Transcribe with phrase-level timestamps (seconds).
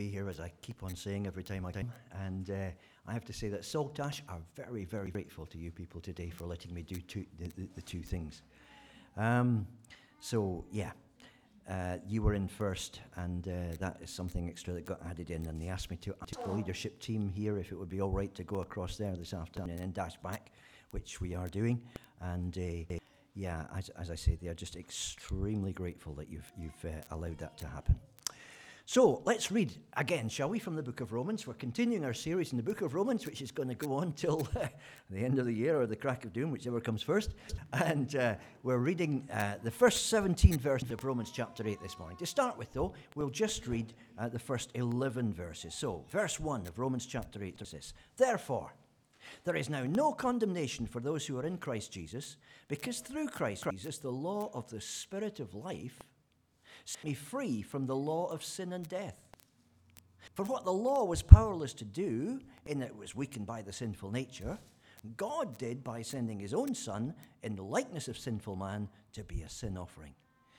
[0.00, 1.92] be here, as I keep on saying every time I come.
[2.24, 2.54] And uh,
[3.06, 6.46] I have to say that Saltash are very, very grateful to you people today for
[6.46, 8.40] letting me do two, the, the, the two things.
[9.18, 9.66] Um,
[10.20, 10.92] so, yeah,
[11.68, 15.44] uh, you were in first, and uh, that is something extra that got added in.
[15.46, 16.14] And they asked me to
[16.44, 19.34] the leadership team here if it would be all right to go across there this
[19.34, 20.50] afternoon and then dash back,
[20.92, 21.78] which we are doing.
[22.22, 22.94] And uh,
[23.34, 27.36] yeah, as, as I say, they are just extremely grateful that you've, you've uh, allowed
[27.38, 27.96] that to happen.
[28.90, 31.46] So let's read again, shall we, from the book of Romans?
[31.46, 34.12] We're continuing our series in the book of Romans, which is going to go on
[34.16, 34.66] till uh,
[35.08, 37.34] the end of the year or the crack of doom, whichever comes first.
[37.72, 38.34] And uh,
[38.64, 42.16] we're reading uh, the first 17 verses of Romans chapter 8 this morning.
[42.16, 45.72] To start with, though, we'll just read uh, the first 11 verses.
[45.72, 48.74] So, verse 1 of Romans chapter 8 says, Therefore,
[49.44, 53.66] there is now no condemnation for those who are in Christ Jesus, because through Christ
[53.70, 56.00] Jesus, the law of the Spirit of life
[56.90, 59.22] set me free from the law of sin and death.
[60.34, 63.72] For what the law was powerless to do, in that it was weakened by the
[63.72, 64.58] sinful nature,
[65.16, 69.42] God did by sending his own Son in the likeness of sinful man to be
[69.42, 70.14] a sin offering.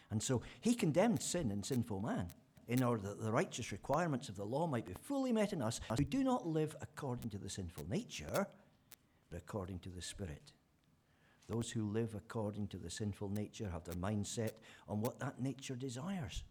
[0.10, 2.30] And so he condemned sin and sinful man
[2.68, 5.82] in order that the righteous requirements of the law might be fully met in us
[5.98, 8.48] who do not live according to the sinful nature,
[9.30, 10.54] but according to the Spirit.
[11.48, 15.42] Those who live according to the sinful nature have their mind set on what that
[15.42, 16.44] nature desires.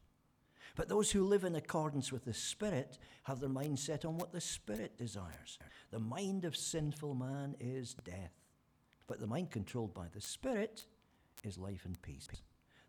[0.77, 4.33] But those who live in accordance with the Spirit have their mind set on what
[4.33, 5.59] the Spirit desires.
[5.91, 8.35] The mind of sinful man is death,
[9.07, 10.87] but the mind controlled by the Spirit
[11.45, 12.29] is life and peace.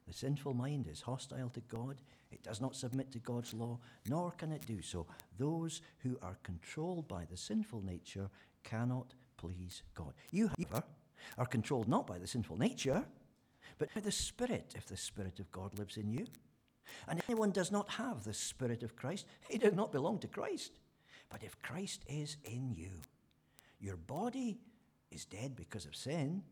[0.08, 2.02] The sinful mind is hostile to God.
[2.32, 3.80] It does not submit to God's law,
[4.10, 5.08] nor can it do so.
[5.38, 8.30] Those who are controlled by the sinful nature
[8.64, 10.14] cannot please God.
[10.32, 10.84] You, however,
[11.38, 13.06] are controlled not by the sinful nature,
[13.78, 16.28] but by the Spirit, if the Spirit of God lives in you.
[17.08, 20.80] And anyone does not have the Spirit of Christ, he does not belong to Christ.
[21.30, 22.92] But if Christ is in you,
[23.80, 24.60] your body
[25.10, 26.44] is dead because of sin,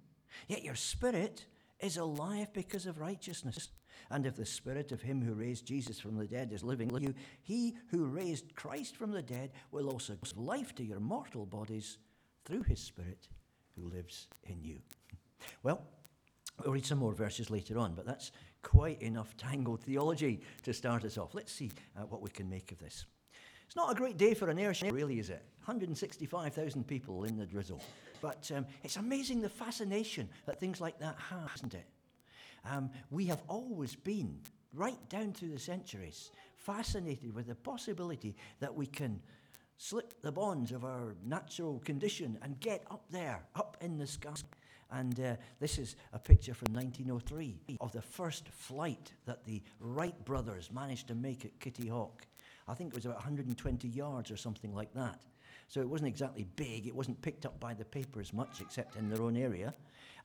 [0.47, 1.45] yet your spirit
[1.79, 3.69] is alive because of righteousness.
[4.09, 7.03] And if the spirit of him who raised Jesus from the dead is living in
[7.03, 11.45] you, he who raised Christ from the dead will also give life to your mortal
[11.45, 11.97] bodies
[12.45, 13.27] through his spirit
[13.79, 14.79] who lives in you.
[15.63, 15.81] Well,
[16.61, 18.31] we'll read some more verses later on, but that's
[18.61, 21.33] quite enough tangled theology to start us off.
[21.33, 23.05] Let's see uh, what we can make of this.
[23.65, 25.43] It's not a great day for an airship, really, is it?
[25.59, 27.81] 165,000 people in the drizzle.
[28.21, 31.85] But um, it's amazing the fascination that things like that have, isn't it?
[32.69, 34.39] Um, we have always been,
[34.73, 39.21] right down through the centuries, fascinated with the possibility that we can
[39.79, 44.33] slip the bonds of our natural condition and get up there, up in the sky.
[44.91, 50.25] And uh, this is a picture from 1903 of the first flight that the Wright
[50.25, 52.27] brothers managed to make at Kitty Hawk.
[52.67, 55.21] I think it was about 120 yards or something like that.
[55.69, 59.09] So it wasn't exactly big, it wasn't picked up by the papers much, except in
[59.09, 59.73] their own area.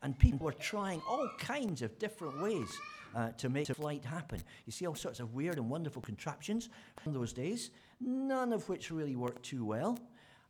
[0.05, 2.69] And people were trying all kinds of different ways
[3.17, 4.41] uh, to make the flight happen.
[4.67, 6.69] You see all sorts of weird and wonderful contraptions
[7.05, 7.71] in those days
[8.01, 9.99] none of which really worked too well.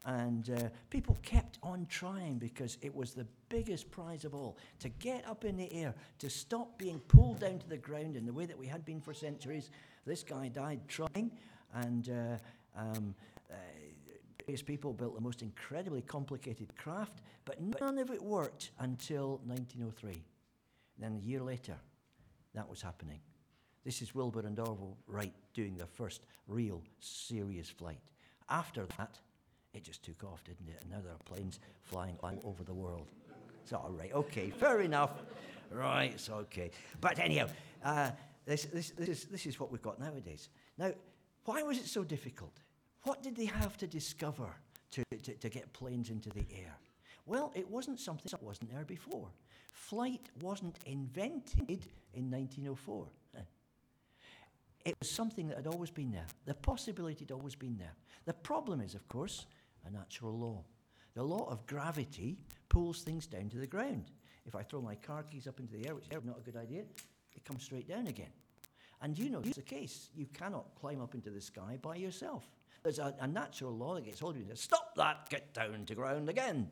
[0.07, 4.91] And uh, people kept on trying because it was the biggest prize of all to
[4.91, 8.33] get up in the air, to stop being pulled down to the ground in the
[8.33, 9.71] way that we had been for centuries.
[10.05, 11.31] This guy died trying,
[11.73, 13.15] and uh, um,
[14.47, 20.23] various people built the most incredibly complicated craft, but none of it worked until 1903.
[20.99, 21.77] then a year later,
[22.55, 23.21] that was happening.
[23.85, 28.01] This is Wilbur and Orville Wright doing their first real serious flight.
[28.49, 29.19] After that,
[29.73, 30.79] it just took off, didn't it?
[30.83, 33.09] And now there are planes flying all over the world.
[33.63, 34.13] It's all right.
[34.13, 35.11] Okay, fair enough.
[35.71, 36.71] Right, it's okay.
[37.01, 37.49] But anyhow,
[37.83, 38.11] uh,
[38.45, 40.49] this, this, this, is, this is what we've got nowadays.
[40.79, 40.93] Now,
[41.45, 42.61] why was it so difficult?
[43.05, 44.49] What did they have to discover
[44.93, 46.77] to, to, to get planes into the air?
[47.27, 49.29] Well, it wasn't something that wasn't there before.
[49.73, 53.07] Flight wasn't invented in 1904.
[54.85, 56.27] It was something that had always been there.
[56.45, 57.95] The possibility had always been there.
[58.27, 59.47] The problem is, of course,
[59.87, 60.63] a natural law.
[61.15, 62.37] The law of gravity
[62.69, 64.11] pulls things down to the ground.
[64.45, 66.57] If I throw my car keys up into the air, which is not a good
[66.57, 66.83] idea,
[67.35, 68.33] it comes straight down again.
[69.01, 70.11] And you know it's the case.
[70.15, 72.45] You cannot climb up into the sky by yourself.
[72.85, 75.95] There's a, a natural law that gets hold of you Stop that, get down to
[75.95, 76.69] ground again.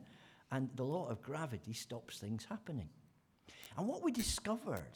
[0.51, 2.89] And the law of gravity stops things happening.
[3.75, 4.95] And what we discovered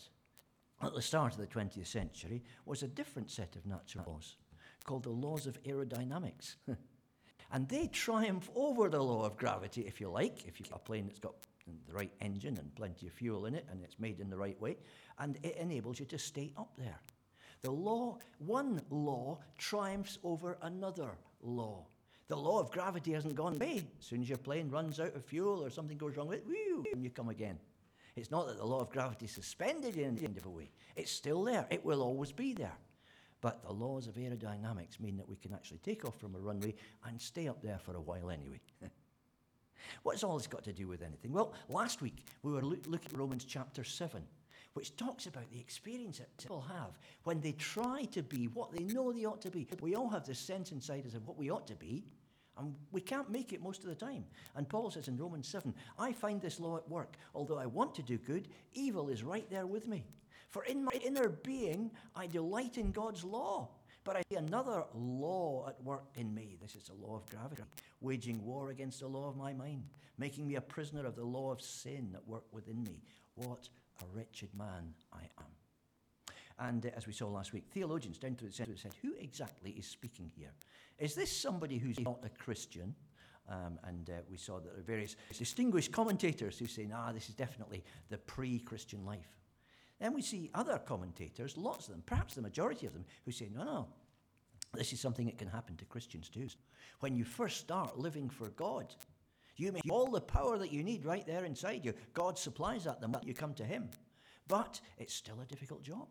[0.84, 4.38] at the start of the 20th century was a different set of natural laws
[4.86, 6.56] called the laws of aerodynamics.
[7.52, 10.84] and they triumph over the law of gravity, if you like, if you've got a
[10.84, 11.34] plane that's got
[11.88, 14.60] the right engine and plenty of fuel in it and it's made in the right
[14.62, 14.78] way,
[15.18, 17.00] and it enables you to stay up there.
[17.62, 21.12] The law, one law triumphs over another
[21.42, 21.86] law.
[22.28, 23.84] The law of gravity hasn't gone away.
[24.00, 26.46] As soon as your plane runs out of fuel or something goes wrong with it,
[26.98, 27.58] you come again.
[28.16, 30.72] It's not that the law of gravity is suspended in the end of a way.
[30.96, 31.68] It's still there.
[31.70, 32.76] It will always be there.
[33.42, 36.74] But the laws of aerodynamics mean that we can actually take off from a runway
[37.06, 38.60] and stay up there for a while anyway.
[40.04, 41.32] What's all this got to do with anything?
[41.32, 44.24] Well, last week we were looking at Romans chapter 7,
[44.74, 48.84] which talks about the experience that people have when they try to be what they
[48.84, 49.68] know they ought to be.
[49.82, 52.04] We all have this sense inside us of what we ought to be,
[52.58, 54.26] and we can't make it most of the time.
[54.56, 57.16] And Paul says in Romans 7 I find this law at work.
[57.36, 60.06] Although I want to do good, evil is right there with me.
[60.50, 63.70] For in my inner being, I delight in God's law.
[64.04, 66.58] But I see another law at work in me.
[66.62, 67.64] This is the law of gravity,
[68.00, 69.84] waging war against the law of my mind,
[70.18, 73.02] making me a prisoner of the law of sin at work within me.
[73.36, 73.68] What
[74.02, 75.46] a wretched man I am.
[76.60, 79.72] And uh, as we saw last week, theologians down to the centre said, who exactly
[79.72, 80.52] is speaking here?
[80.98, 82.96] Is this somebody who's not a Christian?
[83.50, 87.30] Um, and uh, we saw that there are various distinguished commentators who say, nah, this
[87.30, 89.38] is definitely the pre Christian life.
[90.00, 93.50] Then we see other commentators, lots of them, perhaps the majority of them, who say,
[93.54, 93.88] no, no,
[94.74, 96.48] this is something that can happen to Christians too.
[97.00, 98.94] When you first start living for God,
[99.58, 101.94] you may have all the power that you need right there inside you.
[102.14, 103.90] God supplies that the moment you come to Him.
[104.48, 106.08] But it's still a difficult job.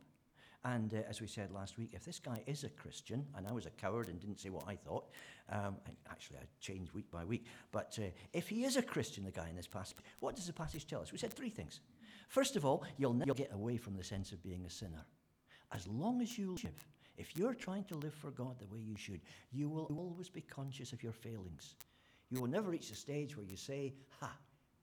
[0.64, 3.52] And uh, as we said last week, if this guy is a Christian, and I
[3.52, 5.10] was a coward and didn't say what I thought,
[5.48, 5.76] um,
[6.10, 9.48] actually I changed week by week, but uh, if he is a Christian, the guy
[9.48, 11.12] in this passage, what does the passage tell us?
[11.12, 11.80] We said three things.
[12.28, 15.04] First of all, you'll never get away from the sense of being a sinner.
[15.72, 16.84] As long as you live,
[17.16, 19.20] if you're trying to live for God the way you should,
[19.52, 21.76] you will always be conscious of your failings.
[22.30, 24.36] You will never reach the stage where you say, Ha,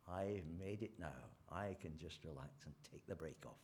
[0.10, 1.12] I've made it now.
[1.52, 3.60] I can just relax and take the brake off.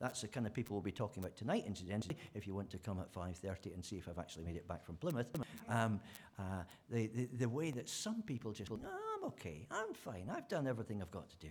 [0.00, 2.78] That's the kind of people we'll be talking about tonight, incidentally, if you want to
[2.78, 5.30] come at 5.30 and see if I've actually made it back from Plymouth.
[5.68, 6.00] Um,
[6.38, 10.48] uh, the, the, the way that some people just, no, I'm okay, I'm fine, I've
[10.48, 11.50] done everything I've got to do.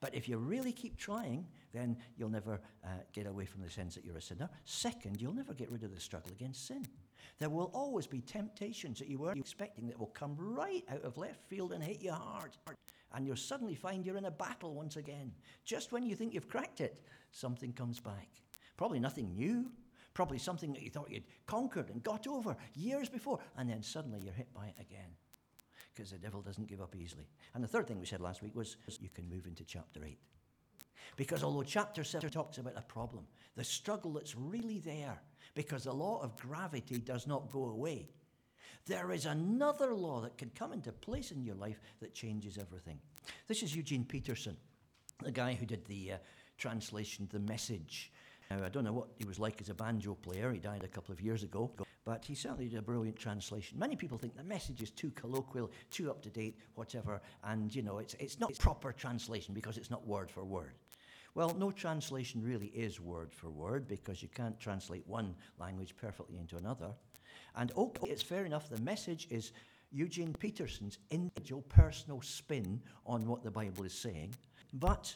[0.00, 3.94] But if you really keep trying, then you'll never uh, get away from the sense
[3.94, 4.48] that you're a sinner.
[4.64, 6.84] Second, you'll never get rid of the struggle against sin.
[7.38, 11.18] There will always be temptations that you weren't expecting that will come right out of
[11.18, 12.56] left field and hit you hard.
[13.12, 15.32] And you'll suddenly find you're in a battle once again.
[15.64, 18.28] Just when you think you've cracked it, something comes back.
[18.76, 19.70] Probably nothing new,
[20.14, 24.20] probably something that you thought you'd conquered and got over years before, and then suddenly
[24.22, 25.16] you're hit by it again
[25.94, 27.28] because the devil doesn't give up easily.
[27.54, 30.16] And the third thing we said last week was you can move into chapter 8.
[31.16, 33.24] Because although chapter 7 talks about a problem,
[33.56, 35.20] the struggle that's really there,
[35.54, 38.08] because the law of gravity does not go away,
[38.86, 42.98] there is another law that can come into place in your life that changes everything.
[43.46, 44.56] This is Eugene Peterson,
[45.22, 46.16] the guy who did the uh,
[46.56, 48.12] translation, The Message.
[48.50, 50.52] Now, I don't know what he was like as a banjo player.
[50.52, 51.70] He died a couple of years ago
[52.08, 53.78] but he certainly did a brilliant translation.
[53.78, 57.82] Many people think the message is too colloquial, too up to date, whatever, and you
[57.82, 60.72] know, it's, it's not proper translation because it's not word for word.
[61.34, 66.38] Well, no translation really is word for word because you can't translate one language perfectly
[66.38, 66.90] into another.
[67.56, 69.52] And okay, it's fair enough, the message is
[69.90, 74.34] Eugene Peterson's individual personal spin on what the Bible is saying,
[74.74, 75.14] but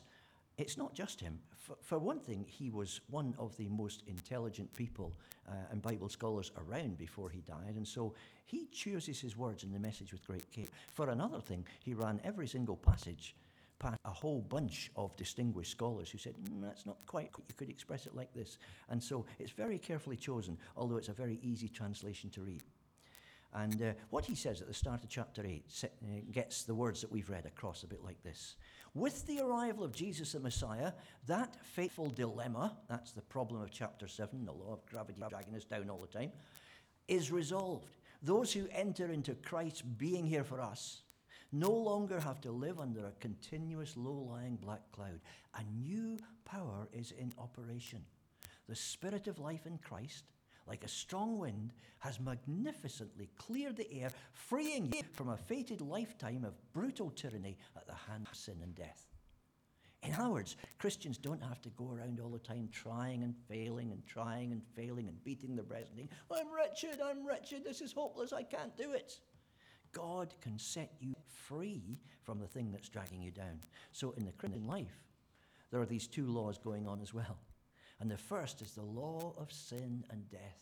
[0.59, 1.39] it's not just him.
[1.57, 5.13] For, for, one thing, he was one of the most intelligent people
[5.49, 8.15] uh, and Bible scholars around before he died, and so
[8.45, 10.67] he chooses his words in the message with great care.
[10.91, 13.37] For another thing, he ran every single passage
[13.83, 17.69] past a whole bunch of distinguished scholars who said, mm, that's not quite, you could
[17.69, 18.59] express it like this.
[18.89, 22.63] And so it's very carefully chosen, although it's a very easy translation to read.
[23.55, 27.03] And uh, what he says at the start of chapter 8 uh, gets the words
[27.03, 28.57] that we've read across a bit like this.
[28.95, 30.93] With the arrival of Jesus the Messiah,
[31.27, 35.65] that fateful dilemma, that's the problem of chapter 7, the law of gravity dragging us
[35.65, 36.33] down all the time,
[37.09, 37.89] is resolved.
[38.23, 41.03] Those who enter into Christ being here for us
[41.53, 45.21] no longer have to live under a continuous low lying black cloud.
[45.55, 48.05] A new power is in operation.
[48.69, 50.25] The Spirit of life in Christ
[50.67, 56.45] like a strong wind, has magnificently cleared the air, freeing you from a fated lifetime
[56.45, 59.07] of brutal tyranny at the hand of sin and death.
[60.03, 63.93] In other words, Christians don't have to go around all the time trying and failing
[63.93, 67.81] and trying and failing and beating the breast and saying, I'm wretched, I'm wretched, this
[67.81, 69.21] is hopeless, I can't do it.
[69.93, 73.61] God can set you free from the thing that's dragging you down.
[73.93, 75.05] So in the Christian life,
[75.71, 77.39] there are these two laws going on as well.
[78.01, 80.59] And the first is the law of sin and death.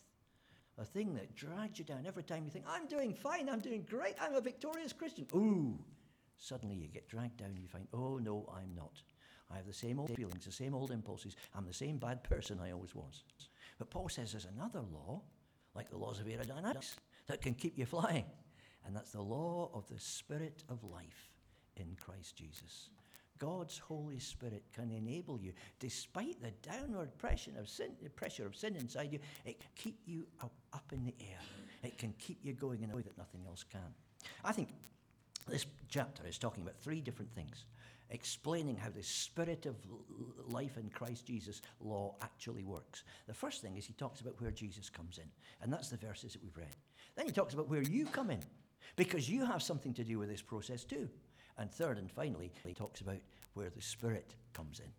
[0.77, 3.85] A thing that drags you down every time you think, I'm doing fine, I'm doing
[3.89, 5.27] great, I'm a victorious Christian.
[5.35, 5.77] Ooh,
[6.37, 9.01] suddenly you get dragged down and you find, oh no, I'm not.
[9.51, 11.35] I have the same old feelings, the same old impulses.
[11.55, 13.23] I'm the same bad person I always was.
[13.77, 15.21] But Paul says there's another law,
[15.75, 16.95] like the laws of aerodynamics,
[17.27, 18.25] that can keep you flying.
[18.85, 21.29] And that's the law of the Spirit of life
[21.77, 22.89] in Christ Jesus.
[23.37, 28.55] God's Holy Spirit can enable you, despite the downward pressure of sin, the pressure of
[28.55, 31.39] sin inside you, it can keep you up, up in the air.
[31.83, 33.81] It can keep you going in a way that nothing else can.
[34.45, 34.69] I think
[35.47, 37.65] this chapter is talking about three different things,
[38.11, 39.75] explaining how the spirit of
[40.47, 43.03] life in Christ Jesus law actually works.
[43.25, 45.29] The first thing is he talks about where Jesus comes in,
[45.63, 46.75] and that's the verses that we've read.
[47.15, 48.41] Then he talks about where you come in,
[48.95, 51.09] because you have something to do with this process too.
[51.57, 53.19] And third and finally, he talks about
[53.53, 54.91] where the Spirit comes in.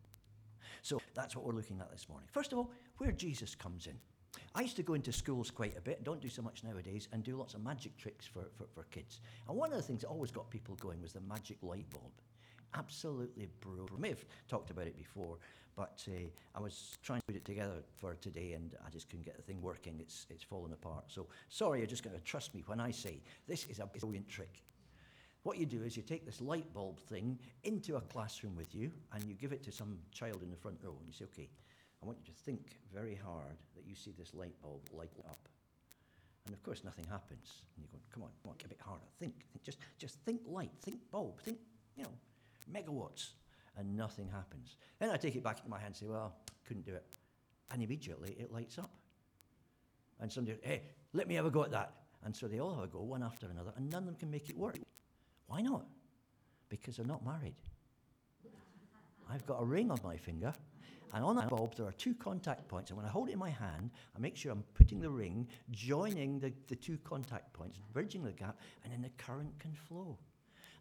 [0.82, 2.28] So that's what we're looking at this morning.
[2.32, 3.94] First of all, where Jesus comes in.
[4.54, 7.22] I used to go into schools quite a bit, don't do so much nowadays, and
[7.22, 9.20] do lots of magic tricks for, for, for kids.
[9.48, 12.12] And one of the things that always got people going was the magic light bulb.
[12.74, 13.98] Absolutely brilliant.
[13.98, 15.36] May have talked about it before,
[15.76, 19.24] but uh, I was trying to put it together for today and I just couldn't
[19.24, 19.96] get the thing working.
[20.00, 21.04] It's, it's fallen apart.
[21.08, 24.28] So sorry, you're just going to trust me when I say this is a brilliant
[24.28, 24.62] trick.
[25.42, 28.92] What you do is you take this light bulb thing into a classroom with you
[29.12, 31.48] and you give it to some child in the front row and you say, okay,
[32.02, 35.48] I want you to think very hard that you see this light bulb light up.
[36.46, 37.62] And of course, nothing happens.
[37.76, 39.04] And you go, come on, come on, get a bit harder.
[39.18, 41.58] Think, think just, just think light, think bulb, think,
[41.96, 42.10] you know,
[42.64, 43.30] megawatts.
[43.76, 44.76] And nothing happens.
[44.98, 46.34] Then I take it back into my hand and say, well,
[46.66, 47.06] couldn't do it.
[47.70, 48.90] And immediately it lights up.
[50.20, 50.82] And somebody, hey,
[51.14, 51.94] let me have a go at that.
[52.24, 54.30] And so they all have a go, one after another, and none of them can
[54.30, 54.78] make it work.
[55.46, 55.86] Why not?
[56.68, 57.56] Because they're not married.
[59.28, 60.52] I've got a ring on my finger,
[61.14, 62.90] and on that bulb there are two contact points.
[62.90, 65.48] And when I hold it in my hand, I make sure I'm putting the ring,
[65.70, 70.18] joining the, the two contact points, bridging the gap, and then the current can flow.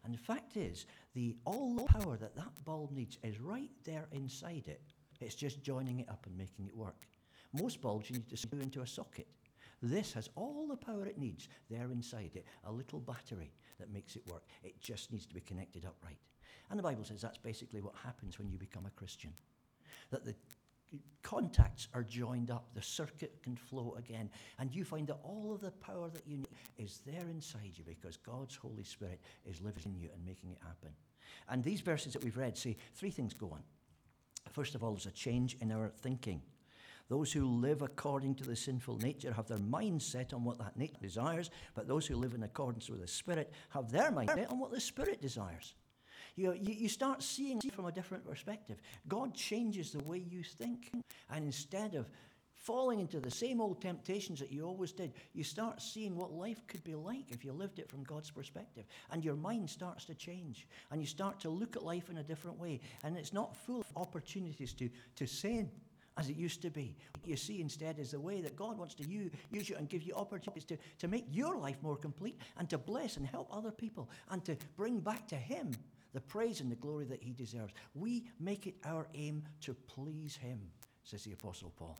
[0.04, 4.06] And the fact is, the all the power that that bulb needs is right there
[4.12, 4.82] inside it.
[5.20, 7.06] It's just joining it up and making it work.
[7.60, 9.28] Most bulbs you need to screw into a socket.
[9.80, 14.16] This has all the power it needs there inside it, a little battery that makes
[14.16, 14.44] it work.
[14.62, 16.18] It just needs to be connected up right.
[16.70, 19.32] And the Bible says that's basically what happens when you become a Christian.
[20.10, 20.34] That the
[21.22, 25.60] contacts are joined up, the circuit can flow again, and you find that all of
[25.60, 29.82] the power that you need is there inside you because God's Holy Spirit is living
[29.86, 30.90] in you and making it happen.
[31.48, 33.62] And these verses that we've read say three things go on.
[34.50, 36.42] First of all, there's a change in our thinking.
[37.08, 40.76] Those who live according to the sinful nature have their mind set on what that
[40.76, 44.50] nature desires, but those who live in accordance with the Spirit have their mind set
[44.50, 45.74] on what the Spirit desires.
[46.36, 48.78] You, you, you start seeing from a different perspective.
[49.08, 50.90] God changes the way you think.
[51.30, 52.08] And instead of
[52.54, 56.66] falling into the same old temptations that you always did, you start seeing what life
[56.68, 58.84] could be like if you lived it from God's perspective.
[59.10, 60.68] And your mind starts to change.
[60.90, 62.80] And you start to look at life in a different way.
[63.04, 65.70] And it's not full of opportunities to, to sin
[66.18, 66.94] as it used to be.
[67.18, 69.88] What you see instead is the way that God wants to use, use you and
[69.88, 73.48] give you opportunities to, to make your life more complete and to bless and help
[73.50, 75.72] other people and to bring back to Him
[76.12, 77.72] the praise and the glory that He deserves.
[77.94, 80.60] We make it our aim to please Him,
[81.04, 81.98] says the Apostle Paul.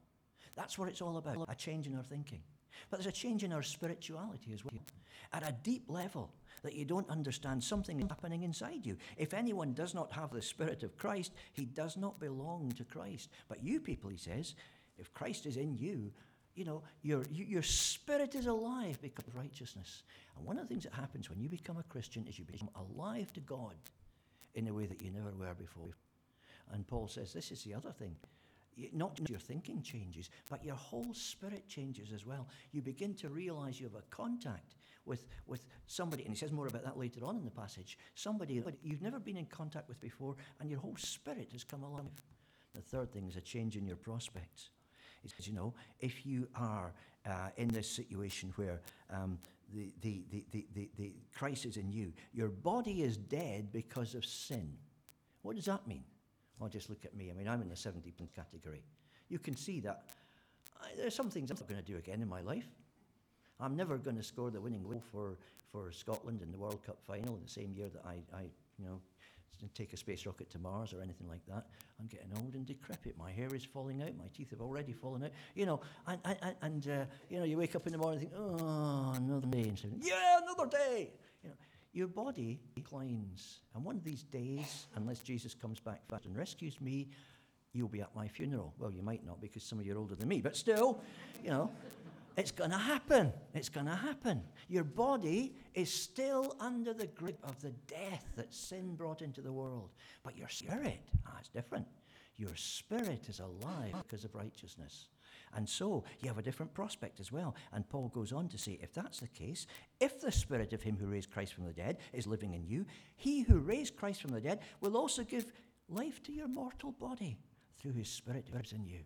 [0.55, 2.41] That's what it's all about a change in our thinking.
[2.91, 4.83] But there's a change in our spirituality as well.
[5.33, 6.31] At a deep level,
[6.63, 8.97] that you don't understand something is happening inside you.
[9.17, 13.31] If anyone does not have the Spirit of Christ, he does not belong to Christ.
[13.49, 14.55] But you people, he says,
[14.99, 16.13] if Christ is in you,
[16.55, 20.03] you know, your, your spirit is alive because of righteousness.
[20.37, 22.69] And one of the things that happens when you become a Christian is you become
[22.77, 23.75] alive to God
[24.55, 25.97] in a way that you never were before.
[26.73, 28.17] And Paul says this is the other thing
[28.93, 32.49] not just your thinking changes, but your whole spirit changes as well.
[32.73, 36.67] You begin to realize you have a contact with, with somebody, and he says more
[36.67, 40.37] about that later on in the passage, somebody you've never been in contact with before,
[40.61, 42.23] and your whole spirit has come alive.
[42.75, 44.71] The third thing is a change in your prospects.
[45.25, 46.93] Is, you know, if you are
[47.27, 48.81] uh, in this situation where
[49.11, 49.39] um,
[49.73, 54.25] the, the, the, the, the, Christ is in you, your body is dead because of
[54.25, 54.77] sin.
[55.43, 56.05] What does that mean?
[56.59, 57.31] Well, just look at me.
[57.31, 58.83] I mean, I'm in the 70 category.
[59.29, 60.05] You can see that
[60.81, 62.69] uh, I, there's some things I'm not going to do again in my life.
[63.59, 65.39] I'm never going to score the winning goal for,
[65.71, 68.43] for Scotland in the World Cup final in the same year that I, I
[68.79, 69.01] you know,
[69.75, 71.67] take a space rocket to Mars or anything like that.
[72.01, 73.17] I'm getting old and decrepit.
[73.17, 74.17] My hair is falling out.
[74.17, 75.31] My teeth have already fallen out.
[75.55, 78.31] You know, and, and, and uh, you know, you wake up in the morning and
[78.31, 79.73] think, oh, another day.
[79.83, 81.13] And yeah, another day.
[81.43, 81.57] You know,
[81.93, 83.61] your body declines.
[83.75, 87.09] And one of these days, unless Jesus comes back fast and rescues me,
[87.73, 88.75] you'll be at my funeral.
[88.79, 91.01] Well, you might not because some of you are older than me, but still,
[91.43, 91.71] you know,
[92.37, 93.33] it's going to happen.
[93.55, 94.43] It's going to happen.
[94.69, 99.53] Your body is still under the grip of the death that sin brought into the
[99.53, 99.91] world.
[100.23, 101.87] But your spirit, ah, it's different.
[102.37, 105.09] Your spirit is alive because of righteousness.
[105.55, 107.55] And so you have a different prospect as well.
[107.73, 109.67] And Paul goes on to say, if that's the case,
[110.01, 112.87] if the spirit of him who raised Christ from the dead is living in you,
[113.17, 115.53] he who raised Christ from the dead will also give
[115.89, 117.39] life to your mortal body
[117.79, 119.01] through his spirit who lives in you.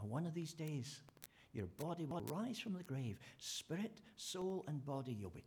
[0.00, 1.02] And one of these days,
[1.52, 5.16] your body will rise from the grave, spirit, soul, and body.
[5.18, 5.44] You'll be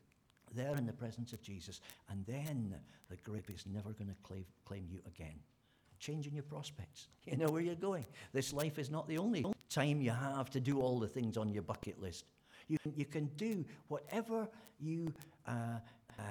[0.54, 1.82] there in the presence of Jesus.
[2.10, 2.76] And then
[3.10, 4.16] the grave is never going to
[4.66, 5.40] claim, you again
[6.00, 7.08] changing your prospects.
[7.26, 8.06] You know where you're going.
[8.34, 11.54] This life is not the only time you have to do all the things on
[11.54, 12.26] your bucket list.
[12.68, 14.48] You can, you can do whatever
[14.80, 15.14] you
[15.48, 15.78] uh,
[16.18, 16.24] uh,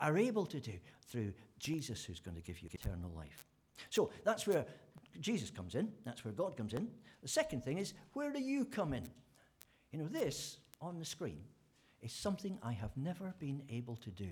[0.00, 0.72] are able to do
[1.08, 3.44] through Jesus, who's going to give you eternal life.
[3.90, 4.64] So that's where
[5.20, 5.92] Jesus comes in.
[6.04, 6.88] That's where God comes in.
[7.22, 9.04] The second thing is, where do you come in?
[9.92, 11.40] You know, this on the screen
[12.02, 14.28] is something I have never been able to do.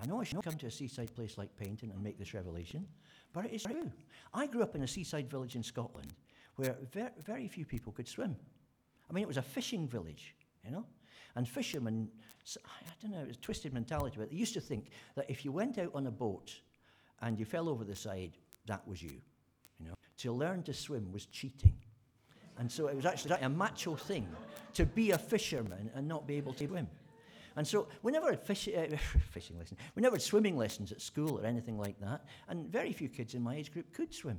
[0.00, 2.34] I know I should not come to a seaside place like Paignton and make this
[2.34, 2.86] revelation,
[3.32, 3.90] but it is true.
[4.32, 6.14] I grew up in a seaside village in Scotland
[6.56, 8.36] where very, very few people could swim.
[9.08, 10.34] I mean, it was a fishing village,
[10.64, 10.86] you know?
[11.34, 12.08] And fishermen,
[12.64, 15.52] I don't know, it was twisted mentality, but they used to think that if you
[15.52, 16.60] went out on a boat
[17.20, 19.20] and you fell over the side, that was you.
[20.22, 21.74] To learn to swim was cheating.
[22.56, 24.28] And so it was actually a macho thing
[24.74, 26.86] to be a fisherman and not be able to swim.
[27.56, 28.96] And so we never had fish, uh,
[29.32, 32.24] fishing lessons, we never had swimming lessons at school or anything like that.
[32.48, 34.38] And very few kids in my age group could swim.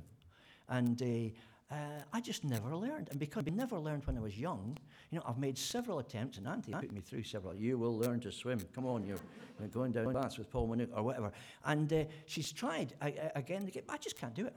[0.70, 3.08] And uh, uh, I just never learned.
[3.10, 4.78] And because I never learned when I was young,
[5.10, 7.54] you know, I've made several attempts, and Auntie put me through several.
[7.54, 8.58] You will learn to swim.
[8.74, 9.20] Come on, you're,
[9.60, 11.30] you're going down baths with Paul Manuke or whatever.
[11.66, 13.70] And uh, she's tried I, I, again.
[13.90, 14.54] I just can't do it.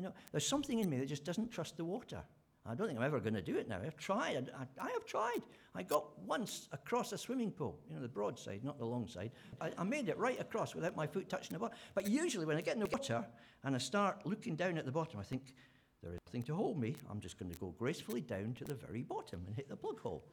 [0.00, 2.22] You know, there's something in me that just doesn't trust the water.
[2.64, 3.80] I don't think I'm ever going to do it now.
[3.84, 4.50] I've tried.
[4.58, 5.40] I, I, have tried.
[5.74, 9.06] I got once across a swimming pool, you know, the broad side, not the long
[9.06, 9.32] side.
[9.60, 11.76] I, I made it right across without my foot touching the bottom.
[11.94, 13.26] But usually when I get in the water
[13.62, 15.54] and I start looking down at the bottom, I think,
[16.02, 16.96] there is nothing to hold me.
[17.10, 20.00] I'm just going to go gracefully down to the very bottom and hit the plug
[20.00, 20.24] hole.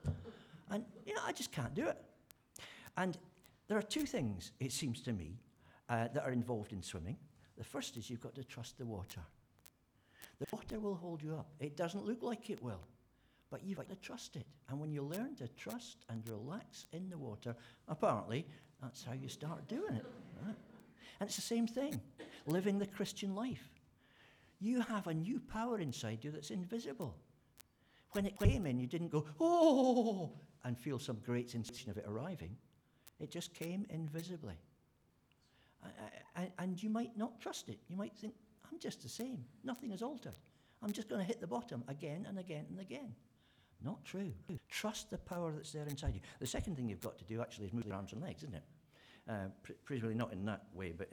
[0.70, 1.98] And, you know, I just can't do it.
[2.96, 3.18] And
[3.68, 5.42] there are two things, it seems to me,
[5.90, 7.18] uh, that are involved in swimming.
[7.58, 9.22] The first is you've got to trust the water.
[10.40, 11.48] The water will hold you up.
[11.60, 12.82] It doesn't look like it will,
[13.50, 14.46] but you've got to trust it.
[14.70, 17.56] And when you learn to trust and relax in the water,
[17.88, 18.46] apparently,
[18.82, 20.06] that's how you start doing it.
[20.46, 20.56] Right?
[21.20, 22.00] And it's the same thing
[22.46, 23.72] living the Christian life.
[24.60, 27.16] You have a new power inside you that's invisible.
[28.12, 30.32] When it came in, you didn't go, oh,
[30.64, 32.56] and feel some great sensation of it arriving.
[33.20, 34.56] It just came invisibly.
[36.58, 37.80] And you might not trust it.
[37.90, 38.34] You might think,
[38.72, 39.44] I'm just the same.
[39.64, 40.36] Nothing has altered.
[40.82, 43.14] I'm just going to hit the bottom again and again and again.
[43.84, 44.32] Not true.
[44.70, 46.22] Trust the power that's there inside you.
[46.40, 48.56] The second thing you've got to do actually is move your arms and legs, isn't
[48.56, 48.64] it?
[49.30, 49.48] Uh,
[49.84, 51.10] presumably not in that way, but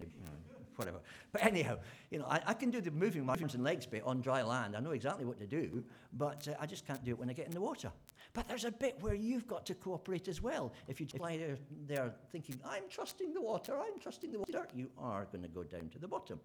[0.77, 0.99] whatever.
[1.33, 1.79] But anyhow,
[2.11, 4.43] you know, I, I, can do the moving my arms and legs bit on dry
[4.43, 4.77] land.
[4.77, 7.33] I know exactly what to do, but uh, I just can't do it when I
[7.33, 7.91] get in the water.
[8.33, 10.73] But there's a bit where you've got to cooperate as well.
[10.87, 14.91] If you lie there, there thinking, I'm trusting the water, I'm trusting the water, you
[14.97, 16.39] are going to go down to the bottom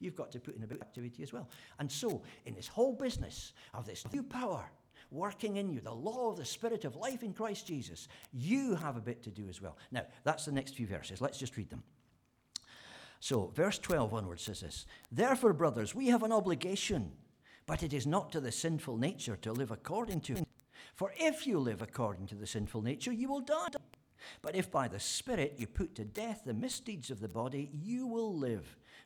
[0.00, 1.48] you've got to put in a bit of activity as well.
[1.78, 4.70] And so, in this whole business of this new power
[5.10, 8.96] working in you, the law of the Spirit of life in Christ Jesus, you have
[8.96, 9.76] a bit to do as well.
[9.90, 11.20] Now, that's the next few verses.
[11.20, 11.82] Let's just read them.
[13.20, 17.12] So, verse 12 onwards says this Therefore, brothers, we have an obligation,
[17.66, 20.44] but it is not to the sinful nature to live according to it.
[20.94, 23.68] For if you live according to the sinful nature, you will die.
[24.42, 28.06] But if by the Spirit you put to death the misdeeds of the body, you
[28.06, 28.76] will live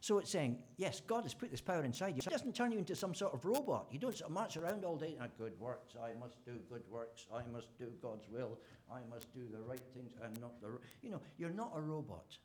[0.00, 2.22] So it's saying, yes, God has put this power inside you.
[2.24, 3.88] It doesn't turn you into some sort of robot.
[3.90, 6.82] You don't sort of march around all day, ah, good works, I must do good
[6.90, 8.58] works, I must do God's will,
[8.92, 10.78] I must do the right things and not the.
[11.02, 12.38] You know, you're not a robot.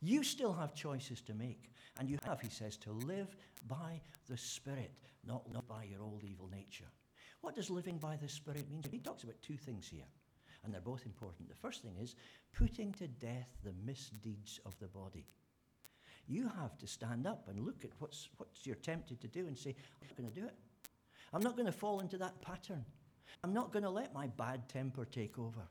[0.00, 1.72] You still have choices to make.
[1.98, 3.34] And you have, he says, to live
[3.66, 4.92] by the Spirit,
[5.26, 6.90] not, not by your old evil nature.
[7.40, 8.82] What does living by the Spirit mean?
[8.90, 10.04] He talks about two things here,
[10.64, 11.48] and they're both important.
[11.48, 12.14] The first thing is
[12.52, 15.26] putting to death the misdeeds of the body.
[16.28, 19.56] You have to stand up and look at what's, what's you're tempted to do and
[19.56, 20.54] say, I'm not going to do it.
[21.32, 22.84] I'm not going to fall into that pattern.
[23.44, 25.62] I'm not going to let my bad temper take over.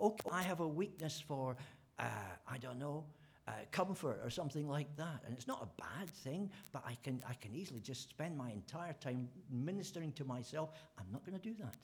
[0.00, 1.56] Okay, I have a weakness for,
[1.98, 2.04] uh,
[2.46, 3.04] I don't know,
[3.46, 5.22] uh, comfort or something like that.
[5.24, 8.50] And it's not a bad thing, but I can, I can easily just spend my
[8.50, 10.70] entire time ministering to myself.
[10.98, 11.74] I'm not going to do that.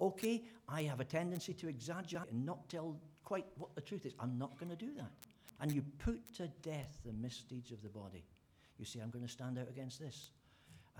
[0.00, 4.14] Okay, I have a tendency to exaggerate and not tell quite what the truth is.
[4.18, 5.10] I'm not going to do that.
[5.60, 8.24] And you put to death the misdeeds of the body.
[8.78, 10.30] You say, I'm going to stand out against this.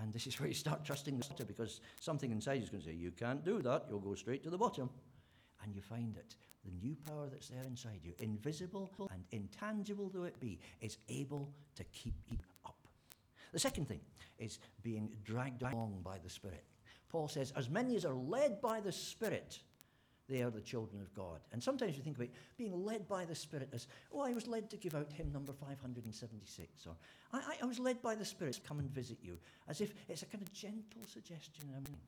[0.01, 2.83] And this is where you start trusting the water because something inside you is going
[2.83, 3.87] to say, You can't do that.
[3.89, 4.91] You'll go straight to the bottom.
[5.63, 10.25] And you find that the new power that's there inside you, invisible and intangible though
[10.25, 12.77] it be, is able to keep you up.
[13.53, 14.01] The second thing
[14.39, 16.65] is being dragged along by the Spirit.
[17.09, 19.61] Paul says, As many as are led by the Spirit,
[20.29, 21.41] they are the children of God.
[21.53, 24.71] And sometimes you think about being led by the Spirit as, oh, I was led
[24.71, 26.95] to give out hymn number 576, or
[27.33, 30.23] I, I was led by the Spirit to come and visit you, as if it's
[30.23, 31.99] a kind of gentle suggestion a mind.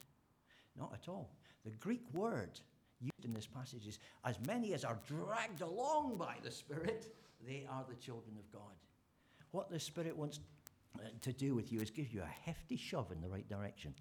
[0.79, 1.31] Not at all.
[1.65, 2.61] The Greek word
[3.01, 7.15] used in this passage is, as many as are dragged along by the Spirit,
[7.47, 8.73] they are the children of God.
[9.51, 10.41] What the Spirit wants
[10.99, 13.95] uh, to do with you is give you a hefty shove in the right direction.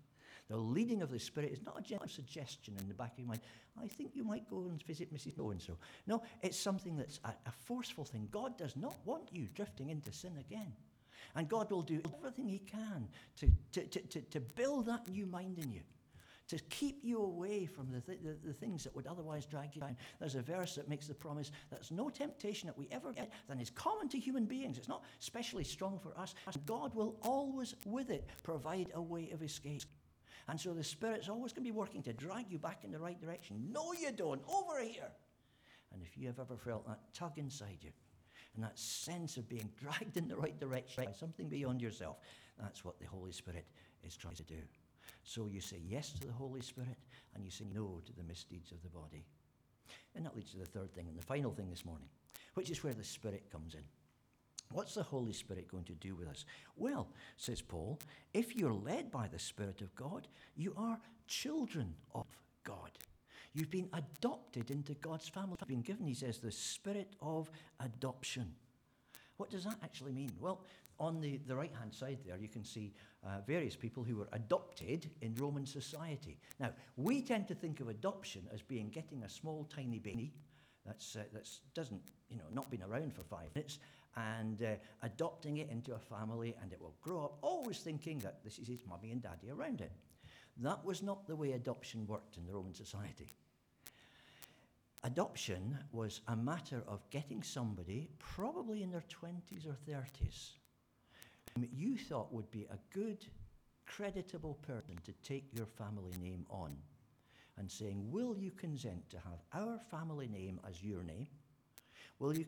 [0.49, 3.27] The leading of the Spirit is not a gentle suggestion in the back of your
[3.27, 3.41] mind.
[3.81, 5.35] I think you might go and visit Mrs.
[5.35, 5.77] So and so.
[6.05, 8.27] No, it's something that's a, a forceful thing.
[8.31, 10.71] God does not want you drifting into sin again.
[11.35, 15.25] And God will do everything He can to, to, to, to, to build that new
[15.25, 15.81] mind in you
[16.47, 19.81] to keep you away from the, th- the, the, things that would otherwise drag you
[19.81, 19.97] down.
[20.19, 23.59] There's a verse that makes the promise there's no temptation that we ever get that
[23.59, 24.77] is common to human beings.
[24.77, 26.35] It's not especially strong for us.
[26.65, 29.83] God will always, with it, provide a way of escape.
[30.47, 32.99] And so the Spirit's always going to be working to drag you back in the
[32.99, 33.69] right direction.
[33.71, 34.41] No, you don't.
[34.47, 35.11] Over here.
[35.91, 37.91] And if you have ever felt that tug inside you
[38.53, 42.17] and that sense of being dragged in the right direction by something beyond yourself,
[42.61, 43.65] that's what the Holy Spirit
[44.05, 44.61] is trying to do.
[45.23, 46.97] So you say yes to the Holy Spirit
[47.33, 49.25] and you say no to the misdeeds of the body.
[50.15, 52.07] And that leads to the third thing and the final thing this morning,
[52.53, 53.83] which is where the Spirit comes in.
[54.71, 56.45] What's the Holy Spirit going to do with us?
[56.75, 57.99] Well, says Paul,
[58.33, 62.25] if you're led by the Spirit of God, you are children of
[62.63, 62.91] God.
[63.53, 65.55] You've been adopted into God's family.
[65.61, 67.49] You've been given, he says, the spirit of
[67.79, 68.53] adoption.
[69.37, 70.31] What does that actually mean?
[70.41, 70.65] Well,
[70.99, 72.93] on the, the right hand side there, you can see
[73.25, 76.37] uh, various people who were adopted in Roman society.
[76.59, 80.33] Now, we tend to think of adoption as being getting a small, tiny baby
[80.85, 83.79] that's, uh, that's doesn't, you know, not been around for five minutes
[84.17, 88.43] and uh, adopting it into a family, and it will grow up always thinking that
[88.43, 89.91] this is its mummy and daddy around it.
[90.57, 93.29] That was not the way adoption worked in the Roman society.
[95.03, 100.53] Adoption was a matter of getting somebody, probably in their 20s or 30s,
[101.53, 103.25] whom you thought would be a good,
[103.85, 106.75] creditable person to take your family name on,
[107.57, 111.27] and saying, Will you consent to have our family name as your name?
[112.17, 112.45] Will you,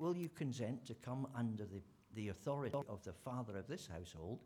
[0.00, 1.80] will you consent to come under the,
[2.14, 4.40] the authority of the father of this household?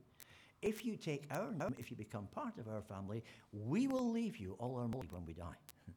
[0.60, 4.38] If you take our name, if you become part of our family, we will leave
[4.38, 5.58] you all our money when we die.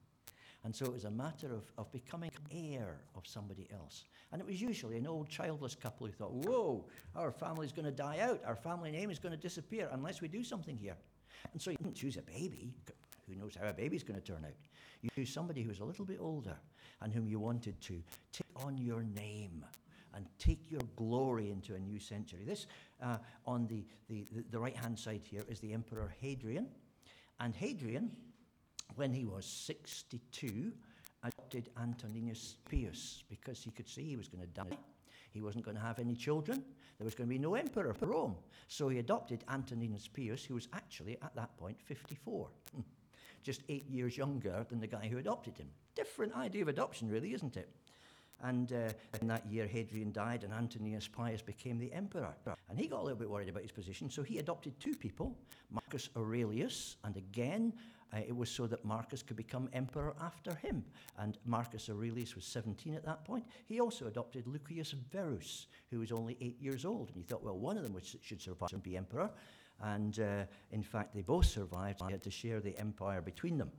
[0.63, 4.03] and so it was a matter of, of becoming heir of somebody else.
[4.31, 7.91] And it was usually an old childless couple who thought, whoa, our family's going to
[7.91, 8.41] die out.
[8.45, 10.97] Our family name is going to disappear unless we do something here.
[11.53, 12.73] And so you didn't choose a baby.
[13.27, 14.53] Who knows how a baby's going to turn out?
[15.01, 16.55] You choose somebody who's a little bit older
[17.01, 19.65] and whom you wanted to take on your name
[20.13, 22.43] and take your glory into a new century.
[22.45, 22.65] This,
[23.03, 26.67] uh, on the, the, the right hand side here, is the Emperor Hadrian.
[27.39, 28.11] And Hadrian,
[28.95, 30.71] when he was 62,
[31.23, 34.77] adopted Antoninus Pius because he could see he was going to die.
[35.31, 36.63] He wasn't going to have any children.
[36.97, 38.35] There was going to be no emperor for Rome.
[38.67, 42.49] So he adopted Antoninus Pius, who was actually at that point 54,
[43.47, 47.33] just eight years younger than the guy who adopted him different idea of adoption, really,
[47.33, 47.69] isn't it?
[48.43, 52.35] And uh, in that year, Hadrian died, and Antoninus Pius became the emperor.
[52.69, 55.35] And he got a little bit worried about his position, so he adopted two people
[55.71, 57.73] Marcus Aurelius, and again,
[58.13, 60.85] uh, it was so that Marcus could become emperor after him.
[61.17, 63.43] And Marcus Aurelius was 17 at that point.
[63.65, 67.09] He also adopted Lucius Verus, who was only eight years old.
[67.09, 69.29] And he thought, well, one of them should survive and be emperor.
[69.81, 72.01] And uh, in fact, they both survived.
[72.05, 73.71] They had to share the empire between them.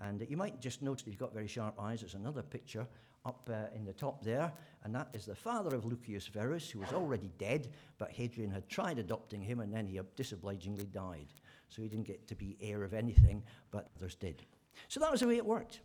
[0.00, 2.00] And you might just notice he's got very sharp eyes.
[2.00, 2.86] There's another picture
[3.24, 4.52] up uh, in the top there,
[4.82, 8.68] and that is the father of Lucius Verus, who was already dead, but Hadrian had
[8.68, 11.28] tried adopting him, and then he disobligingly died.
[11.68, 14.42] So he didn't get to be heir of anything, but others did.
[14.88, 15.80] So that was the way it worked.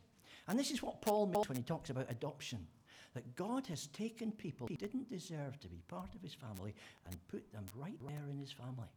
[0.48, 2.66] And this is what Paul means when he talks about adoption
[3.14, 7.16] that God has taken people he didn't deserve to be part of his family and
[7.28, 8.88] put them right there in his family.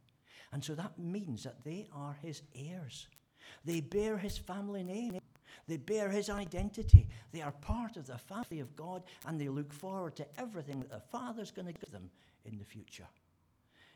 [0.53, 3.07] And so that means that they are his heirs.
[3.63, 5.19] They bear his family name.
[5.67, 7.07] They bear his identity.
[7.31, 10.89] They are part of the family of God and they look forward to everything that
[10.89, 12.09] the Father's going to give them
[12.45, 13.07] in the future.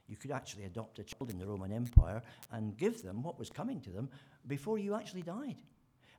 [0.08, 3.50] You could actually adopt a child in the Roman Empire and give them what was
[3.50, 4.10] coming to them
[4.48, 5.58] before you actually died.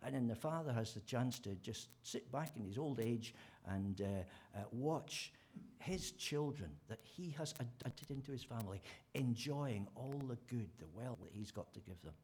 [0.03, 3.35] And then the father has the chance to just sit back in his old age
[3.67, 5.33] and uh, uh, watch
[5.79, 8.83] his children that he has adopted into his family
[9.15, 12.15] enjoying all the good, the wealth that he's got to give them.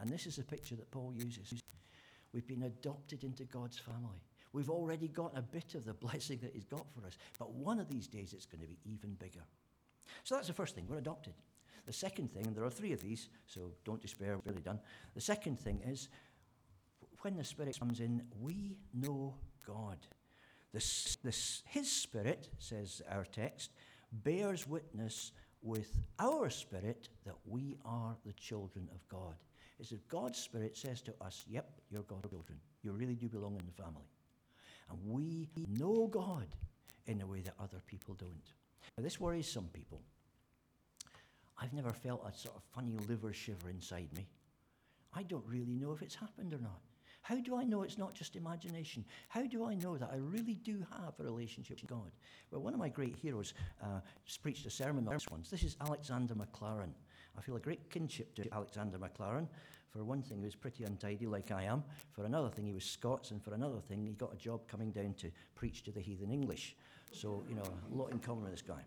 [0.00, 1.62] And this is a picture that Paul uses.
[2.32, 4.22] We've been adopted into God's family.
[4.52, 7.16] We've already got a bit of the blessing that He's got for us.
[7.38, 9.44] But one of these days, it's going to be even bigger.
[10.24, 10.86] So that's the first thing.
[10.88, 11.34] We're adopted.
[11.86, 14.80] The second thing, and there are three of these, so don't despair, we're really done.
[15.14, 16.08] The second thing is
[17.22, 19.34] when the Spirit comes in, we know
[19.66, 19.98] God.
[20.72, 23.72] His Spirit, says our text,
[24.12, 29.34] bears witness with our spirit that we are the children of God.
[29.78, 32.58] It's if God's Spirit says to us, Yep, you're God's children.
[32.82, 34.08] You really do belong in the family.
[34.90, 36.46] And we know God
[37.06, 38.52] in a way that other people don't.
[38.96, 40.00] Now, this worries some people.
[41.58, 44.26] I've never felt a sort of funny liver shiver inside me.
[45.12, 46.80] I don't really know if it's happened or not.
[47.22, 49.04] How do I know it's not just imagination?
[49.28, 52.10] How do I know that I really do have a relationship with God?
[52.50, 54.00] Well, one of my great heroes uh,
[54.42, 55.50] preached a sermon on this once.
[55.50, 56.92] This is Alexander Maclaren.
[57.38, 59.46] I feel a great kinship to Alexander Maclaren.
[59.92, 61.82] For one thing, he was pretty untidy, like I am.
[62.12, 63.32] For another thing, he was Scots.
[63.32, 66.30] And for another thing, he got a job coming down to preach to the heathen
[66.30, 66.76] English.
[67.12, 68.82] So, you know, a lot in common with this guy.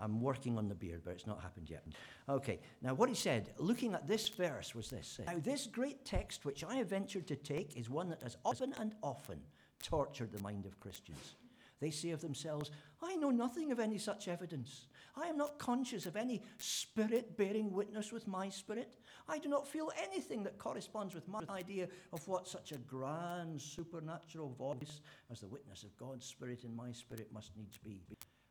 [0.00, 1.84] I'm working on the beard, but it's not happened yet.
[2.28, 6.44] Okay, now what he said, looking at this verse, was this Now, this great text,
[6.44, 9.40] which I have ventured to take, is one that has often and often
[9.82, 11.34] tortured the mind of Christians.
[11.80, 12.70] They say of themselves,
[13.02, 14.86] I know nothing of any such evidence.
[15.16, 18.96] I am not conscious of any spirit bearing witness with my spirit.
[19.28, 23.60] I do not feel anything that corresponds with my idea of what such a grand
[23.60, 28.02] supernatural voice as the witness of God's spirit in my spirit must needs be.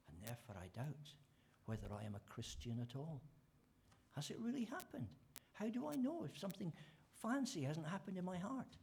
[0.07, 1.13] And therefore I doubt
[1.65, 3.21] whether I am a Christian at all.
[4.15, 5.07] Has it really happened?
[5.53, 6.71] How do I know if something
[7.21, 8.77] fancy hasn't happened in my heart?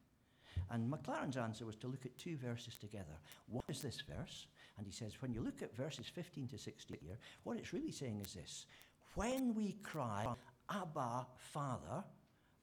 [0.71, 3.19] And Maclaren's answer was to look at two verses together.
[3.49, 4.47] What is this verse?
[4.77, 7.93] And he says, when you look at verses 15 to 16 here, what it's really
[7.93, 8.67] saying is this
[9.15, 10.27] When we cry,
[10.71, 12.05] Abba, Father,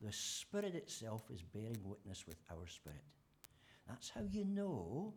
[0.01, 3.03] the Spirit itself is bearing witness with our spirit.
[3.87, 5.13] That's how you know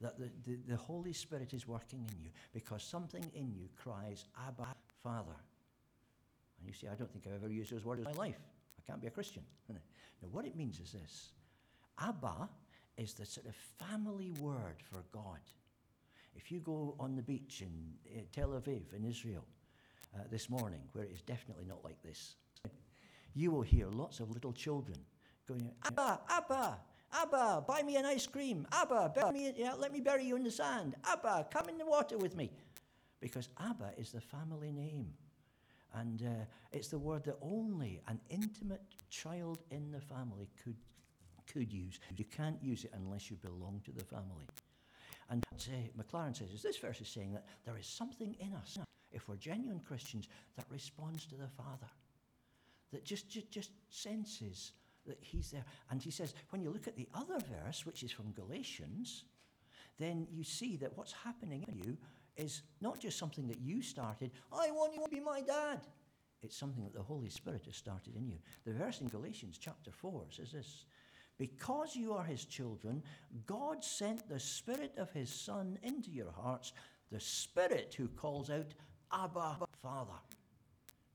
[0.00, 4.24] that the, the, the, Holy Spirit is working in you because something in you cries,
[4.46, 5.36] Abba, Father.
[6.58, 8.38] And you see, I don't think I've ever used those words in my life.
[8.78, 9.42] I can't be a Christian.
[9.68, 9.76] now,
[10.30, 11.32] what it means is this
[12.00, 12.48] Abba
[12.96, 15.40] is the sort of family word for God.
[16.34, 17.70] If you go on the beach in
[18.16, 19.44] uh, Tel Aviv, in Israel,
[20.14, 22.36] uh, this morning, where it is definitely not like this,
[23.34, 24.98] you will hear lots of little children
[25.46, 26.78] going, Abba, Abba,
[27.12, 28.66] Abba, buy me an ice cream.
[28.72, 30.94] Abba, bury me, yeah, let me bury you in the sand.
[31.04, 32.50] Abba, come in the water with me.
[33.20, 35.12] Because Abba is the family name.
[35.94, 40.76] And uh, it's the word that only an intimate child in the family could,
[41.52, 41.98] could use.
[42.16, 44.46] You can't use it unless you belong to the family.
[45.30, 48.78] And say, Maclaren says, is this verse is saying that there is something in us,
[49.12, 51.90] if we're genuine Christians, that responds to the Father,
[52.92, 54.72] that just, just, just senses
[55.06, 55.64] that he's there.
[55.90, 59.24] And he says, when you look at the other verse, which is from Galatians,
[59.98, 61.96] then you see that what's happening in you
[62.36, 65.80] is not just something that you started, I want you to be my dad.
[66.42, 68.36] It's something that the Holy Spirit has started in you.
[68.64, 70.84] The verse in Galatians chapter 4 says this
[71.36, 73.02] Because you are his children,
[73.46, 76.72] God sent the Spirit of his Son into your hearts,
[77.12, 78.72] the Spirit who calls out,
[79.12, 80.12] Abba, Father.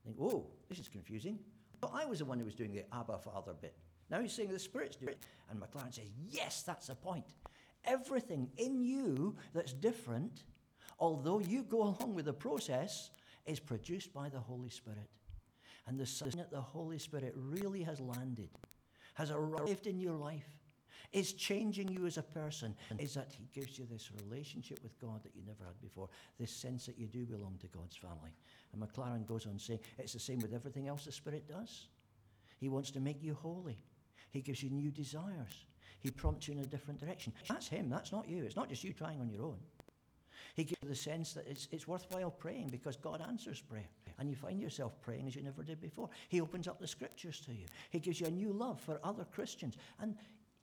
[0.04, 1.40] think, oh, this is confusing.
[1.82, 3.76] But I was the one who was doing the Abba Father bit.
[4.10, 5.26] Now he's saying the Spirit's doing it.
[5.50, 7.26] And Maclaren says, yes, that's the point.
[7.86, 10.44] Everything in you that's different,
[11.00, 13.12] although you go along with the process,
[13.46, 15.10] is produced by the Holy Spirit.
[15.88, 18.50] And the sign that the Holy Spirit really has landed,
[19.14, 20.50] has arrived in your life,
[21.12, 25.24] is changing you as a person, is that He gives you this relationship with God
[25.24, 28.32] that you never had before, this sense that you do belong to God's family.
[28.74, 31.88] And Maclaren goes on saying, it's the same with everything else the Spirit does.
[32.58, 33.78] He wants to make you holy.
[34.32, 35.66] He gives you new desires.
[36.00, 37.34] He prompts you in a different direction.
[37.48, 38.44] That's Him, that's not you.
[38.44, 39.58] It's not just you trying on your own.
[40.56, 43.90] He gives you the sense that it's, it's worthwhile praying because God answers prayer.
[44.18, 46.10] And you find yourself praying as you never did before.
[46.30, 47.66] He opens up the scriptures to you.
[47.90, 49.76] He gives you a new love for other Christians.
[50.00, 50.16] And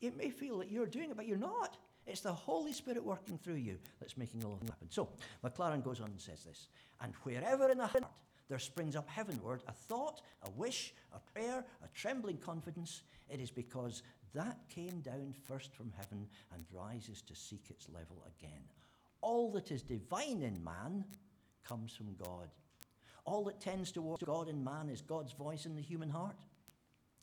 [0.03, 1.79] it may feel that you're doing it, but you're not.
[2.07, 4.89] It's the Holy Spirit working through you that's making all of it happen.
[4.91, 5.09] So,
[5.45, 6.69] Maclaren goes on and says this
[7.01, 8.05] And wherever in the heart
[8.49, 13.51] there springs up heavenward a thought, a wish, a prayer, a trembling confidence, it is
[13.51, 14.03] because
[14.35, 18.63] that came down first from heaven and rises to seek its level again.
[19.21, 21.05] All that is divine in man
[21.65, 22.49] comes from God.
[23.25, 26.37] All that tends towards God in man is God's voice in the human heart.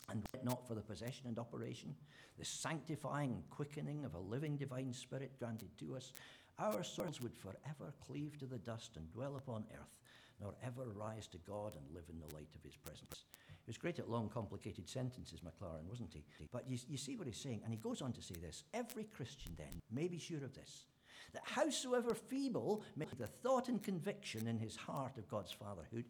[0.10, 1.96] And not for the possession and operation,
[2.38, 6.14] the sanctifying and quickening of a living divine spirit granted to us,
[6.58, 9.98] our souls would forever cleave to the dust and dwell upon earth,
[10.42, 13.24] nor ever rise to God and live in the light of his presence.
[13.66, 16.24] He was great at long, complicated sentences, Maclaren, wasn't he?
[16.52, 19.04] But you, you see what he's saying, and he goes on to say this Every
[19.04, 20.86] Christian, then, may be sure of this
[21.34, 26.06] that howsoever feeble may be the thought and conviction in his heart of God's fatherhood,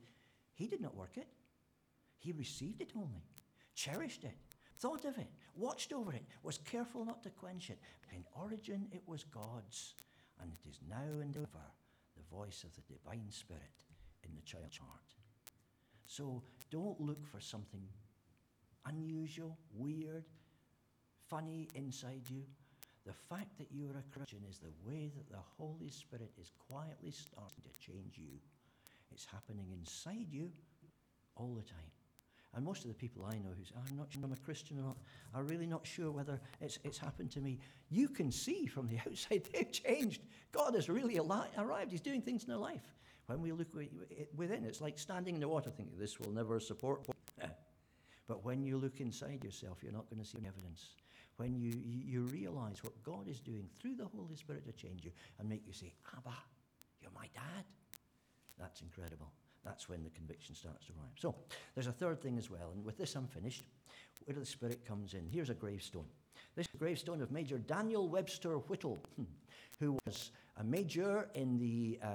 [0.53, 1.27] he did not work it.
[2.17, 3.23] He received it only,
[3.79, 4.35] cherished it,
[4.77, 7.79] thought of it, watched over it, was careful not to quench it.
[8.13, 9.93] In origin, it was God's,
[10.41, 11.67] and it is now and ever
[12.17, 13.85] the voice of the divine Spirit
[14.23, 15.15] in the child's heart.
[16.05, 17.83] So don't look for something
[18.85, 20.25] unusual, weird,
[21.29, 22.43] funny inside you.
[23.05, 27.11] The fact that you're a Christian is the way that the Holy Spirit is quietly
[27.11, 28.39] starting to change you.
[29.11, 30.51] It's happening inside you
[31.35, 31.98] all the time.
[32.55, 34.79] And most of the people I know who say, I'm not sure I'm a Christian
[34.79, 34.97] or not,
[35.35, 37.59] are really not sure whether it's, it's happened to me.
[37.89, 40.23] You can see from the outside they've changed.
[40.51, 41.91] God has really arrived.
[41.91, 42.95] He's doing things in their life.
[43.27, 43.67] When we look
[44.35, 47.05] within, it's like standing in the water thinking, this will never support.
[48.27, 50.95] but when you look inside yourself, you're not going to see any evidence.
[51.37, 55.05] When you, you, you realize what God is doing through the Holy Spirit to change
[55.05, 56.35] you and make you say, Abba,
[57.01, 57.65] you're my dad.
[58.57, 59.31] That's incredible.
[59.65, 61.15] That's when the conviction starts to arrive.
[61.17, 61.35] So
[61.75, 63.63] there's a third thing as well, and with this I'm finished.
[64.25, 65.25] Where the Spirit comes in.
[65.25, 66.05] Here's a gravestone.
[66.55, 68.99] This is a gravestone of Major Daniel Webster Whittle,
[69.79, 72.07] who was a major in the uh,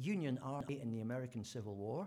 [0.00, 2.06] Union Army in the American Civil War.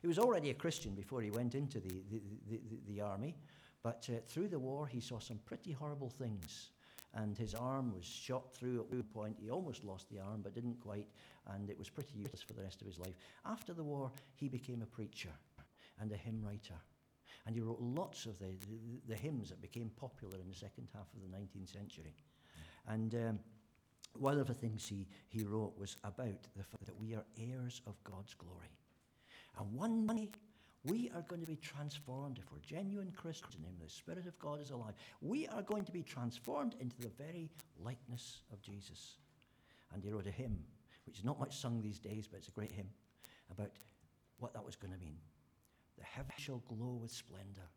[0.00, 3.36] He was already a Christian before he went into the, the, the, the, the army,
[3.82, 6.70] but uh, through the war he saw some pretty horrible things.
[7.14, 9.36] And his arm was shot through at one point.
[9.38, 11.08] He almost lost the arm, but didn't quite,
[11.54, 13.14] and it was pretty useless for the rest of his life.
[13.44, 15.32] After the war, he became a preacher
[16.00, 16.74] and a hymn writer.
[17.46, 20.88] And he wrote lots of the, the, the hymns that became popular in the second
[20.94, 22.14] half of the 19th century.
[22.88, 23.38] And um,
[24.18, 27.82] one of the things he, he wrote was about the fact that we are heirs
[27.86, 28.78] of God's glory.
[29.58, 30.30] And one day
[30.84, 34.60] we are going to be transformed if we're genuine Christians and the Spirit of God
[34.60, 34.94] is alive.
[35.20, 39.16] We are going to be transformed into the very likeness of Jesus.
[39.92, 40.58] And he wrote a hymn,
[41.06, 42.88] which is not much sung these days, but it's a great hymn,
[43.50, 43.70] about
[44.38, 45.18] what that was going to mean.
[45.98, 47.68] The heaven shall glow with splendor.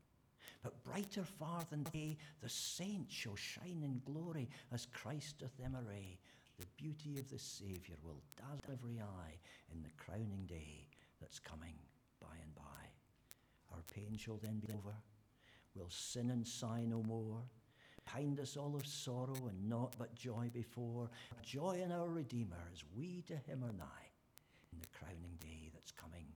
[0.64, 5.76] But brighter far than day, the saints shall shine in glory as Christ doth them
[5.76, 6.18] array.
[6.58, 9.38] The beauty of the Saviour will dazzle every eye
[9.72, 10.88] in the crowning day
[11.22, 11.76] that's coming
[12.20, 12.85] by and by.
[13.96, 14.96] Pain shall then be over.
[15.74, 17.44] We'll sin and sigh no more.
[18.04, 21.10] Behind us all of sorrow and naught but joy before.
[21.42, 24.10] Joy in our Redeemer as we to him are nigh
[24.74, 26.28] in the crowning day that's coming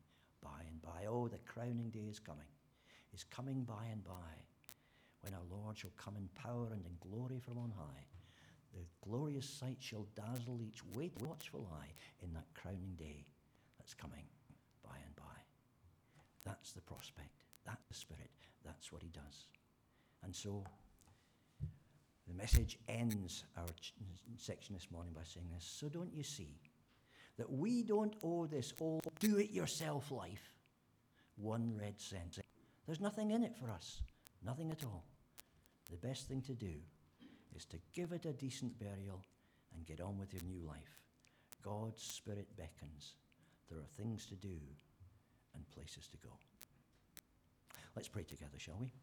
[0.41, 1.05] by and by.
[1.07, 2.47] Oh, the crowning day is coming,
[3.13, 4.45] is coming by and by,
[5.21, 8.05] when our Lord shall come in power and in glory from on high.
[8.73, 11.93] The glorious sight shall dazzle each wait watchful eye
[12.23, 13.25] in that crowning day
[13.77, 14.25] that's coming
[14.83, 15.23] by and by.
[16.45, 17.48] That's the prospect.
[17.69, 18.31] That's the Spirit.
[18.65, 19.47] That's what He does.
[20.23, 20.63] And so
[22.27, 23.65] the message ends our
[24.37, 25.65] section this morning by saying this.
[25.65, 26.59] So don't you see
[27.37, 30.55] that we don't owe this old do it yourself life
[31.35, 32.39] one red cent?
[32.85, 34.01] There's nothing in it for us,
[34.43, 35.05] nothing at all.
[35.91, 36.73] The best thing to do
[37.55, 39.23] is to give it a decent burial
[39.75, 40.99] and get on with your new life.
[41.63, 43.15] God's Spirit beckons.
[43.69, 44.57] There are things to do
[45.53, 46.31] and places to go.
[47.99, 48.93] Let's pray together, shall we?